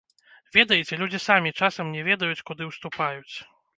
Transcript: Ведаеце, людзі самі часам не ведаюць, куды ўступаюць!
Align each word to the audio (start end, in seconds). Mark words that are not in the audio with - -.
Ведаеце, 0.55 0.99
людзі 1.01 1.19
самі 1.27 1.49
часам 1.59 1.91
не 1.97 2.01
ведаюць, 2.09 2.43
куды 2.49 2.71
ўступаюць! 2.71 3.35